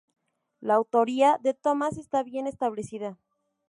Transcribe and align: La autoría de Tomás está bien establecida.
La 0.61 0.73
autoría 0.73 1.37
de 1.43 1.53
Tomás 1.53 1.95
está 1.99 2.23
bien 2.23 2.47
establecida. 2.47 3.19